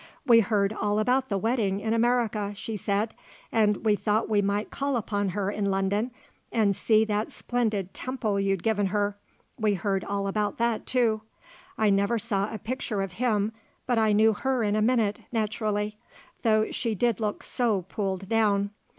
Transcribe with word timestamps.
"We 0.25 0.39
heard 0.39 0.73
all 0.73 0.97
about 0.97 1.29
the 1.29 1.37
wedding 1.37 1.79
in 1.79 1.93
America," 1.93 2.53
she 2.55 2.75
said, 2.75 3.13
"and 3.51 3.85
we 3.85 3.95
thought 3.95 4.27
we 4.27 4.41
might 4.41 4.71
call 4.71 4.95
upon 4.97 5.29
her 5.29 5.51
in 5.51 5.65
London 5.65 6.09
and 6.51 6.75
see 6.75 7.05
that 7.05 7.31
splendid 7.31 7.93
temple 7.93 8.39
you'd 8.39 8.63
given 8.63 8.87
her 8.87 9.15
we 9.59 9.75
heard 9.75 10.03
all 10.03 10.25
about 10.27 10.57
that, 10.57 10.87
too. 10.87 11.21
I 11.77 11.91
never 11.91 12.17
saw 12.17 12.51
a 12.51 12.57
picture 12.57 13.03
of 13.03 13.11
him, 13.11 13.51
but 13.85 13.99
I 13.99 14.11
knew 14.11 14.33
her 14.33 14.63
in 14.63 14.75
a 14.75 14.81
minute, 14.81 15.19
naturally, 15.31 15.99
though 16.41 16.71
she 16.71 16.95
did 16.95 17.19
look 17.19 17.43
so 17.43 17.83
pulled 17.83 18.27
down. 18.27 18.71